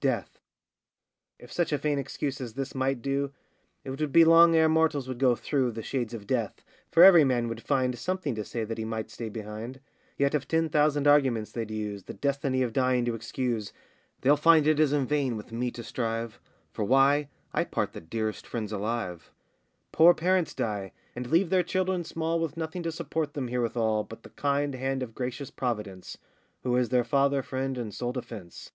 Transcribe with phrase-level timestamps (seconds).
[0.00, 0.38] DEATH.
[1.38, 3.32] If such a vain excuse as this might do,
[3.84, 7.22] It would be long ere mortals would go through The shades of death; for every
[7.22, 9.80] man would find Something to say that he might stay behind.
[10.16, 13.74] Yet, if ten thousand arguments they'd use, The destiny of dying to excuse,
[14.22, 16.40] They'll find it is in vain with me to strive,
[16.72, 19.30] For why, I part the dearest friends alive;
[19.92, 24.02] Poor parents die, and leave their children small With nothing to support them here withal,
[24.02, 26.16] But the kind hand of gracious Providence,
[26.62, 28.72] Who is their father, friend, and sole defence.